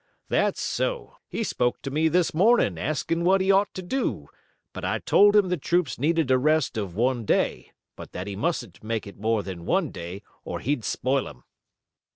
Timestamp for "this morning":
2.07-2.79